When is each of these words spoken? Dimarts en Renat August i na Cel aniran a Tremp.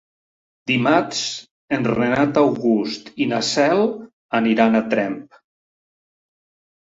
Dimarts 0.69 1.19
en 1.75 1.83
Renat 1.89 2.39
August 2.41 3.11
i 3.25 3.27
na 3.33 3.41
Cel 3.49 3.83
aniran 4.41 4.79
a 4.79 4.81
Tremp. 4.95 5.17